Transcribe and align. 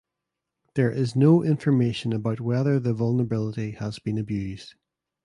There 0.73 0.89
is 0.89 1.15
no 1.15 1.43
information 1.43 2.11
about 2.11 2.41
whether 2.41 2.79
the 2.79 2.91
vulnerability 2.91 3.73
has 3.73 3.99
been 3.99 4.17
abused. 4.17 4.73